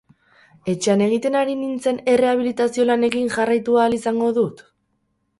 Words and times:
Etxean 0.71 1.01
egiten 1.07 1.35
ari 1.41 1.51
nintzen 1.59 1.99
errehabilitazio 2.13 2.85
lanekin 2.91 3.29
jarraitu 3.35 3.77
ahal 3.83 3.97
izango 3.99 4.31
dut? 4.39 4.65